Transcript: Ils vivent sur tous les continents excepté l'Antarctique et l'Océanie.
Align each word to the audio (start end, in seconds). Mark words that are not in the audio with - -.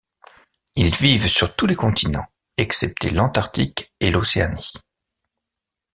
Ils 0.75 0.95
vivent 0.95 1.27
sur 1.27 1.55
tous 1.55 1.67
les 1.67 1.75
continents 1.75 2.25
excepté 2.57 3.11
l'Antarctique 3.11 3.93
et 3.99 4.09
l'Océanie. 4.09 4.73